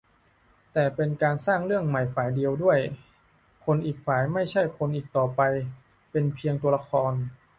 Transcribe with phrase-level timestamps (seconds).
[0.73, 2.79] แต่เป็นการสร้างเรื่องใหม่ฝ่ายเดียวด้วย
[3.65, 5.41] คนอีกฝ่ายไม่ใช่คนอีกต่อไป
[6.11, 7.13] เป็นเพียงตัวละคร